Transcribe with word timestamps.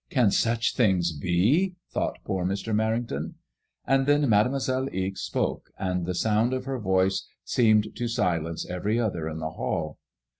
''Can 0.09 0.31
such 0.31 0.75
things 0.75 1.11
be?" 1.15 1.75
thought 1.91 2.17
poor 2.25 2.43
Mr. 2.43 2.73
Merrington. 2.73 3.35
And 3.85 4.07
then 4.07 4.27
Mademoiselle 4.27 4.87
Ixe 4.91 5.21
spoke, 5.21 5.69
and 5.77 6.07
the 6.07 6.15
sound 6.15 6.53
of 6.53 6.65
her 6.65 6.79
voice 6.79 7.27
seemed 7.43 7.95
to 7.97 8.07
silence 8.07 8.65
every 8.67 8.99
other 8.99 9.29
in 9.29 9.37
the 9.37 9.51
hall. 9.51 9.99